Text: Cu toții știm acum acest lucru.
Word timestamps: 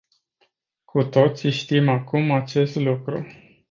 Cu 0.83 1.03
toții 1.03 1.51
știm 1.51 1.89
acum 1.89 2.31
acest 2.31 2.75
lucru. 2.75 3.27